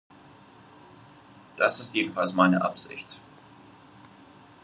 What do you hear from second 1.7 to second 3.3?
ist jedenfalls meine Absicht.